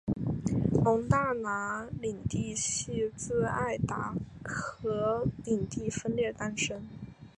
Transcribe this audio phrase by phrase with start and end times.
[0.83, 6.81] 蒙大拿领地系自爱达荷领地分裂诞生。